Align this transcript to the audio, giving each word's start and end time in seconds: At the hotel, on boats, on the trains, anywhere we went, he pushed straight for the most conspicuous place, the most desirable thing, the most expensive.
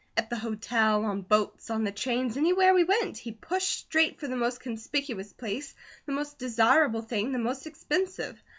At 0.17 0.31
the 0.31 0.35
hotel, 0.37 1.05
on 1.05 1.21
boats, 1.21 1.69
on 1.69 1.83
the 1.83 1.91
trains, 1.91 2.35
anywhere 2.35 2.73
we 2.73 2.83
went, 2.83 3.17
he 3.19 3.31
pushed 3.31 3.73
straight 3.85 4.19
for 4.19 4.27
the 4.27 4.35
most 4.35 4.59
conspicuous 4.59 5.31
place, 5.31 5.75
the 6.07 6.11
most 6.11 6.39
desirable 6.39 7.03
thing, 7.03 7.31
the 7.31 7.37
most 7.37 7.67
expensive. 7.67 8.41